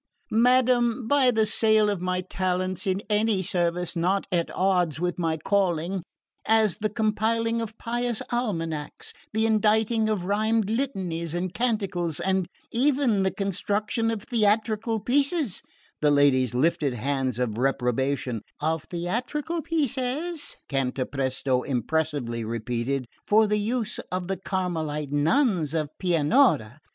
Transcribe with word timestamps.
"Madam, 0.31 1.07
by 1.07 1.29
the 1.29 1.45
sale 1.45 1.87
of 1.87 2.01
my 2.01 2.21
talents 2.21 2.87
in 2.87 3.03
any 3.07 3.43
service 3.43 3.95
not 3.95 4.25
at 4.31 4.49
odds 4.55 4.99
with 4.99 5.19
my 5.19 5.37
calling: 5.37 6.01
as 6.43 6.79
the 6.79 6.89
compiling 6.89 7.61
of 7.61 7.77
pious 7.77 8.19
almanacks, 8.31 9.13
the 9.31 9.45
inditing 9.45 10.09
of 10.09 10.25
rhymed 10.25 10.71
litanies 10.71 11.35
and 11.35 11.53
canticles, 11.53 12.19
and 12.19 12.47
even 12.71 13.21
the 13.21 13.29
construction 13.29 14.09
of 14.09 14.23
theatrical 14.23 14.99
pieces" 14.99 15.61
the 16.01 16.09
ladies 16.09 16.55
lifted 16.55 16.93
hands 16.93 17.37
of 17.37 17.59
reprobation 17.59 18.41
"of 18.59 18.85
theatrical 18.85 19.61
pieces," 19.61 20.57
Cantapresto 20.67 21.61
impressively 21.61 22.43
repeated, 22.43 23.05
"for 23.27 23.45
the 23.45 23.59
use 23.59 23.99
of 24.11 24.27
the 24.27 24.37
Carmelite 24.37 25.11
nuns 25.11 25.75
of 25.75 25.89
Pianura. 25.99 26.79